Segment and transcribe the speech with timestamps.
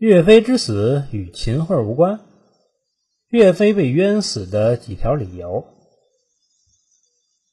[0.00, 2.20] 岳飞之死与秦桧无关。
[3.28, 5.66] 岳飞被冤死的几条理由：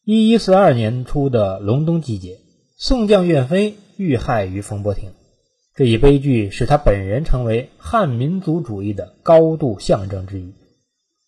[0.05, 2.39] 一一四二年初的隆冬季节，
[2.77, 5.11] 宋将岳飞遇害于风波亭，
[5.75, 10.53] 这一悲剧使他本人成为汉民族主义的高度象征之一，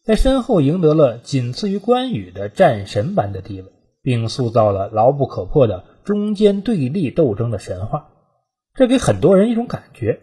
[0.06, 3.68] 在身后赢得了仅次于关羽的战神般的地位，
[4.02, 8.08] 并塑造了牢不可破的中间对立斗争的神话。
[8.74, 10.22] 这给很多人一种感觉。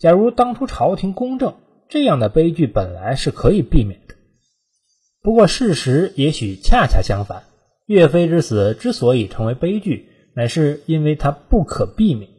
[0.00, 1.56] 假如当初朝廷公正，
[1.90, 4.14] 这样的悲剧本来是可以避免的。
[5.20, 7.42] 不过事实也许恰恰相反，
[7.84, 12.30] 岳飞之死之所以成为悲剧，乃是因为它不可避免。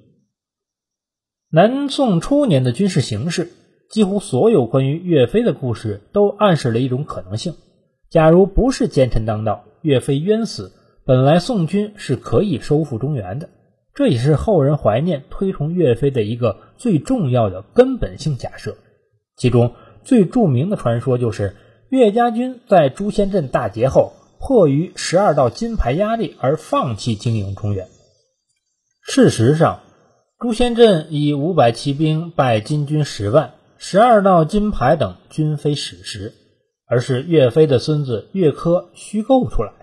[1.51, 3.51] 南宋初年的军事形势，
[3.91, 7.53] 几乎所有关于岳飞的故事都暗示了一种可能性：
[8.09, 10.71] 假如不是奸臣当道，岳飞冤死，
[11.05, 13.51] 本来宋军是可以收复中原的。
[13.93, 18.77] 这也是后人怀念、推崇岳飞的一个最重要的根本性假设。
[19.35, 19.73] 其中
[20.03, 21.55] 最著名的传说就是
[21.89, 27.87] 岳家军在朱仙镇大捷后，迫于十二道金牌压力而放弃经营中原。
[29.01, 29.81] 事实上，
[30.39, 36.33] 朱仙镇以五百骑兵败金军十万，十二道金牌等均非史实，
[36.87, 39.73] 而是岳飞的孙子岳珂虚构出来。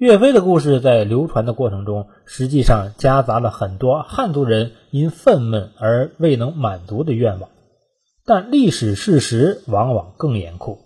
[0.00, 7.50] 岳飞的故事在流传的过程中，实际上夹杂了很多汉族人因愤懑而未能满足的愿望，
[8.24, 10.78] 但历史事实往往更严酷。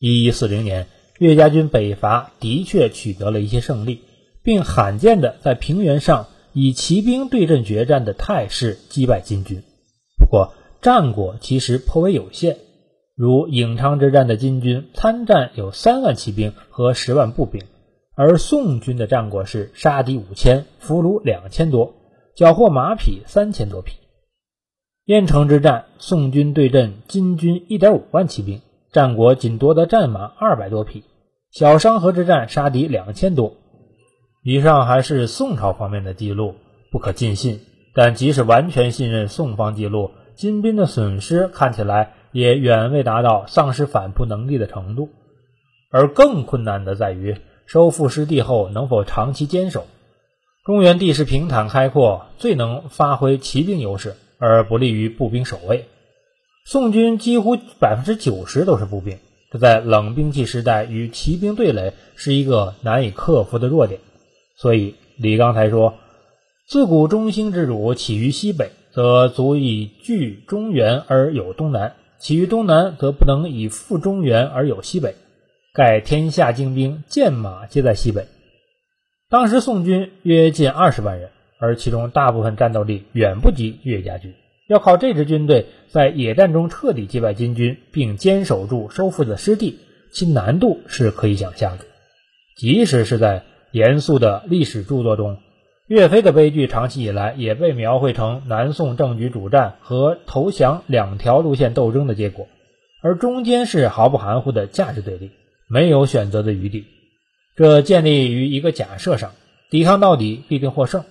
[0.00, 0.88] 一一四零年，
[1.20, 4.00] 岳家军北伐的确取得了一些胜利，
[4.42, 9.62] 并罕见的在平原上以骑兵对阵决战的态势击败金军。
[10.18, 12.56] 不过，战果其实颇为有限，
[13.14, 17.62] 如颍昌之战的金军参战有三万骑兵和十万步兵。
[18.18, 21.92] 而宋军的战果是杀敌五千，俘虏两千多，
[22.34, 23.98] 缴获马匹三千多匹。
[25.04, 31.04] 燕城之战，宋军对阵金军一点五万骑兵，战果仅夺得战马二百多匹。
[31.50, 33.52] 小商河之战，杀敌两千多。
[34.42, 36.54] 以上还是宋朝方面的记录，
[36.90, 37.60] 不可尽信。
[37.94, 45.10] 但即使完全信任宋方记录，金兵的损失看起来也远未达到丧失反扑能力的程度。
[45.90, 47.36] 而更困难的在于。
[47.66, 49.86] 收复失地后，能否长期坚守？
[50.64, 55.86] 中原地势平坦开阔，最能发挥骑兵优势，而不利于步兵守卫。
[56.64, 59.18] 宋军几乎百分之九十都是步兵，
[59.52, 64.00] 这在冷兵器时代与骑兵对垒是一个难以克服的弱点。
[64.56, 65.94] 所以李刚才说
[66.68, 75.14] ：“自古中兴之主起于西北，则足以据中原而有东南；起于东南，则不能以复中原而有西北。”
[75.76, 78.28] 盖天下精兵剑马皆在西北，
[79.28, 81.28] 当时宋军约近二十万人，
[81.58, 84.32] 而其中大部分战斗力远不及岳家军。
[84.68, 89.78] 要靠这支军队在野战中彻底击败金军，并坚守住收复的失地，
[90.10, 91.84] 其难度是可以想象的。
[92.56, 95.36] 即使是在严肃的历史著作中，
[95.88, 102.48] 岳飞的悲剧长期以来也被描绘成南宋政局主战和投降两条路线斗争的结果，
[103.02, 105.32] 而中间是毫不含糊的价值对立。
[105.68, 106.86] 没有选择的余地，
[107.56, 109.32] 这建立于一个假设上：
[109.70, 111.04] 抵抗到底必定获胜。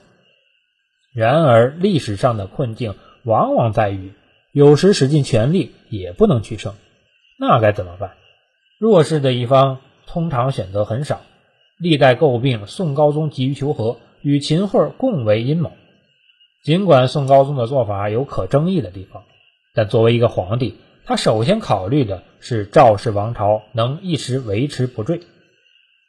[1.13, 4.13] 然而，历史上的困境往往在于，
[4.51, 6.75] 有时使尽全力也不能取胜，
[7.39, 8.13] 那该怎么办？
[8.77, 11.21] 弱势的一方通常选择很少。
[11.77, 15.71] 历代诟病宋高宗急于求和，与秦桧共为阴谋。
[16.63, 19.23] 尽管宋高宗的做法有可争议的地方，
[19.73, 20.75] 但作为一个皇帝。
[21.05, 25.22] 他首先考虑的是赵氏王朝能一时维持不坠。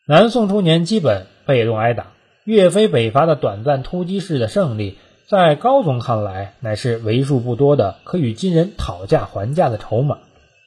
[0.07, 2.13] 南宋初年基本被动挨打，
[2.45, 10.19] 岳飞北伐的短暂突击式的胜利，在高宗看来乃是为数不多的可与金人讨价还价的筹码。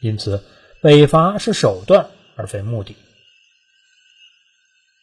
[0.02, 0.44] 因此，
[0.81, 2.96] 北伐是手段而非目的。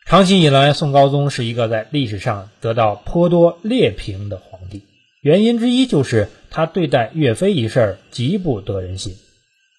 [0.05, 4.83] 长期以来，宋高宗是一个在历史上得到颇多劣评的皇帝。
[5.21, 9.15] 原因之一就是他对待岳飞一事极不得人心，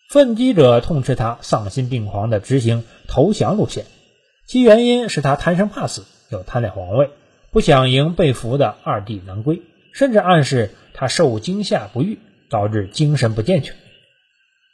[0.10, 3.86] 奋击者痛斥他丧心病狂地执行投降路线，
[4.46, 7.10] 其原因是他贪生怕死，又贪恋皇位，
[7.52, 9.62] 不想迎被俘的二弟南归，
[9.94, 12.20] 甚至暗示他受惊吓不愈，
[12.50, 13.76] 导致精神不健全。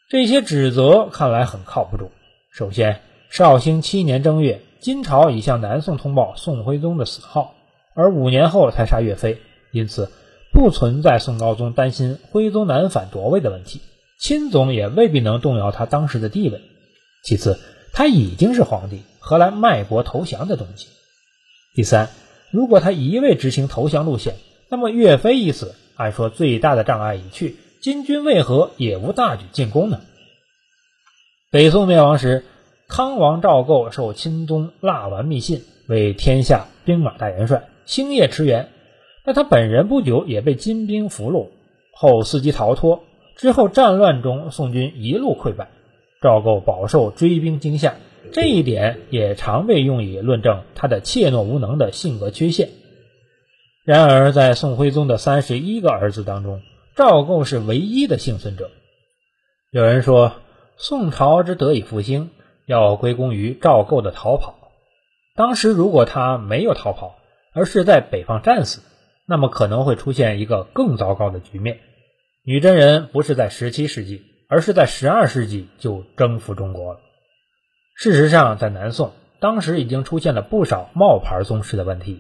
[0.08, 2.12] 这些指责看来很靠不住。
[2.52, 3.02] 首先，
[3.32, 7.56] 绍兴七年正月，金朝已向南宋通报宋徽宗的死号，
[7.96, 9.40] 而五年后才杀岳飞，
[9.72, 10.12] 因此。
[10.52, 13.82] 不存在宋高宗担心徽宗南反夺位的问题，
[14.24, 16.62] 钦宗也未必能动摇他当时的地位。
[17.26, 17.60] 其次，
[17.92, 20.88] 他已经是皇帝，何来卖国投降的东西？
[21.76, 22.08] 第三，
[22.50, 24.36] 如果他一味执行投降路线，
[24.70, 30.00] 那么岳飞一死，按说最大的障碍已去，金军为何也无大举进攻呢？
[31.52, 32.46] 北宋灭亡时，
[32.88, 38.70] 康王赵构受钦宗蜡丸密信，为天下兵马大元帅，星夜驰援。
[39.26, 41.50] 但他本人不久也被金兵俘虏，
[41.94, 43.04] 后伺机逃脱。
[43.36, 45.70] 之后战乱中，宋军一路溃败，
[46.22, 47.96] 赵构饱受追兵惊吓。
[48.32, 52.70] 这一点也常被用以论证他的怯懦无能的性格缺陷。
[53.84, 56.62] 然而，在宋徽宗的三十一个儿子当中，
[56.96, 58.72] 赵构是唯一的幸存者。
[59.72, 60.32] 有人说，
[60.78, 62.30] 宋朝之得以复兴，
[62.66, 64.56] 要归功于赵构的逃跑。
[65.36, 67.16] 当时如果他没有逃跑，
[67.54, 68.82] 而是在北方战死，
[69.28, 71.80] 那么可能会出现一个更糟糕的局面。
[72.46, 77.00] 女真人不是在十七世纪，而是在十二世纪就征服中国了。
[77.96, 82.20] 事实上，在南宋，当时已经出现了不少冒牌宗室的问题。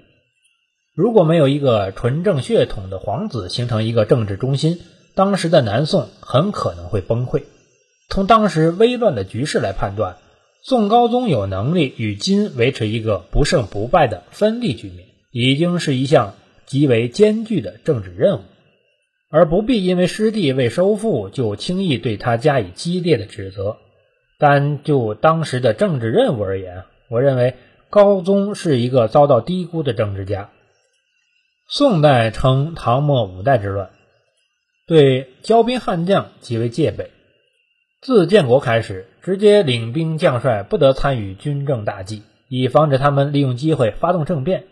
[0.95, 4.79] 如果没有一个纯正血统的皇子形成一个政治中心，
[5.13, 7.43] 当时的南宋很可能会崩溃。
[8.07, 10.15] 从当时危乱的局势来判断，
[10.63, 16.35] 宋高宗有能力与金维持一个不胜不败的分立局面，已经是一项
[16.65, 18.43] 极为艰巨的政治任务，
[19.35, 23.77] 而不必因为失地未收复就轻易对他加以激烈的指责。
[24.37, 27.55] 单就当时的政治任务而言，我认为
[27.89, 30.51] 高宗是一个遭到低估的政治家。
[31.67, 33.89] 宋代称唐末五代之乱，
[34.85, 37.09] 对骄兵悍将极为戒备。
[38.01, 44.65] 自建国开始，直接领兵将帅不得参与军政大计，以防止他们利用机会发动政变。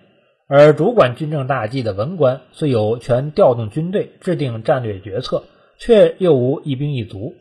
[0.54, 5.46] 而主管军政大计的文官虽有权调动军队、制定战略决策，
[5.80, 7.36] 却又无一兵一卒。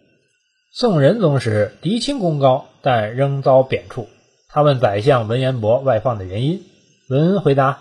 [0.71, 4.07] 宋仁宗时，狄青功高，但仍遭贬黜。
[4.49, 6.62] 他问宰相文彦博外放的原因，
[7.09, 7.81] 文回答：“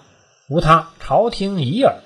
[0.50, 1.98] 无他，朝廷疑耳。”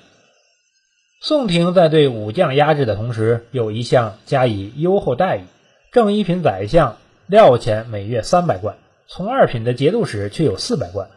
[1.22, 5.44] 宋廷在对武将压制的同时，又一向加以优厚待遇。
[5.92, 8.76] 正一品宰相料钱每月三百贯，
[9.08, 11.08] 从二品的节度使却有四百贯。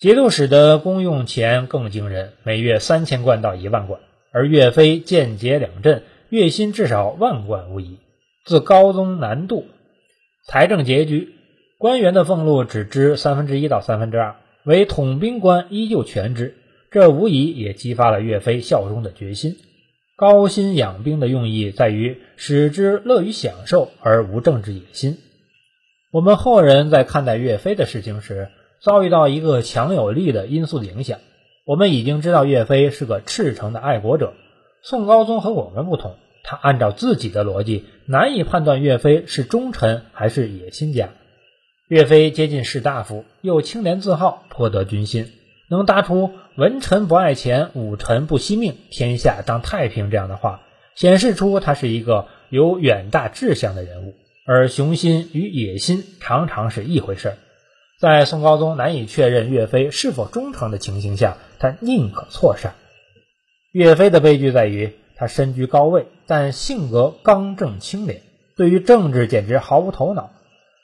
[0.00, 3.98] 节度使的公用钱更惊人，每月三千贯到一万贯，
[4.30, 7.98] 而岳飞间节两镇，月薪至少万贯无疑。
[8.44, 9.66] 自高宗南渡，
[10.46, 11.34] 财政拮据，
[11.78, 16.54] 官员的俸禄只支三分之一到三分之二，为统兵官依旧全支。
[16.92, 19.56] 这无疑也激发了岳飞效忠的决心。
[20.16, 25.18] 高薪养兵的用意在于使之乐于享受，而无政治野心。
[26.12, 28.48] 我们后人在看待岳飞的事情时，
[28.80, 31.18] 遭遇到一个强有力的因素的影响。
[31.64, 34.34] 我们已经知道岳飞是个赤诚的爱国者。
[34.82, 36.16] 宋高宗和我们不同。
[36.44, 41.10] 他按照自己的逻辑，难以判断岳飞是忠臣还是野心家。
[41.88, 45.30] 岳飞接近士大夫，又清廉自好，颇得军心，
[45.68, 50.62] 能答出“文臣不爱钱，武臣不惜命，天下当太平”这样的话，
[50.94, 54.14] 显示出他是一个有远大志向的人物。
[54.46, 57.38] 而雄心与野心常常是一回事儿。
[58.00, 62.74] 在宋高宗难以确认岳飞是否忠诚的情形下，他宁可错杀。
[63.72, 64.94] 岳飞的悲剧在于。
[65.20, 68.22] 他身居高位，但性格刚正清廉，
[68.56, 70.30] 对于政治简直毫无头脑。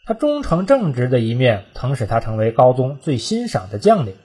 [0.07, 4.17] 他忠诚正直的一面，曾使他成为高宗最欣赏的将领。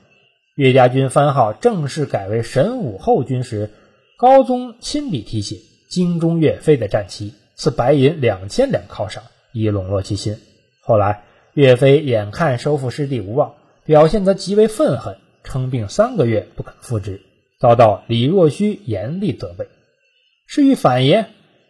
[0.55, 3.69] 岳家军番号正式改为神武后军时，
[4.17, 5.57] 高宗亲笔题写
[5.91, 9.21] “京中岳飞”的战旗，赐白银两千两犒赏，
[9.53, 10.39] 以笼络其心。
[10.81, 11.21] 后来，
[11.53, 17.21] 岳飞眼看收复失地无望，表现得极为愤恨，称病三个月不肯复职，
[17.59, 19.67] 遭到李若虚严厉责备。
[20.47, 21.27] 是欲反也。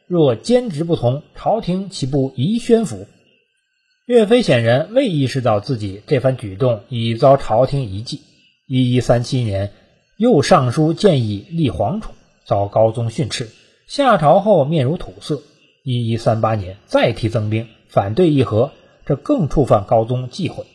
[0.07, 3.05] 若兼职不同，朝廷岂不疑宣抚？
[4.07, 8.21] 岳飞显然未意识到自己这番举动已遭朝廷遗弃。
[8.65, 9.71] 一一三七年，
[10.17, 12.11] 又上书建议立皇储，
[12.43, 13.49] 遭高宗训斥。
[13.87, 15.43] 下朝后面如土色。
[15.83, 18.71] 一一三八年，再提增兵，反对议和，
[19.09, 20.67] 这更触犯高宗忌讳。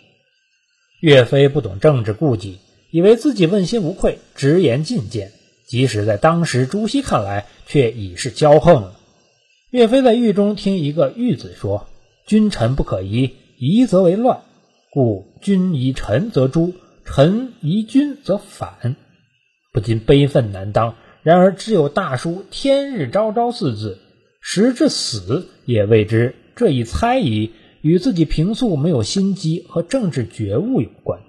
[1.01, 2.59] 岳飞不懂政治顾忌，
[2.91, 5.31] 以为自己问心无愧，直言进谏。
[5.69, 8.97] 即使在当时朱熹看来，却已是骄横了。
[9.71, 11.87] 岳飞在狱中听一个狱子说
[12.27, 14.41] ：“君臣不可疑，疑则为乱。
[14.91, 16.75] 故君疑臣则诛，
[17.05, 18.97] 臣疑君则反。”
[19.73, 20.97] 不禁悲愤难当。
[21.23, 24.01] 然而只有大书“天日昭昭”四字，
[24.41, 27.53] 时至死也未知这一猜疑
[27.85, 31.21] 与自己平素没有心机和政治觉悟有关。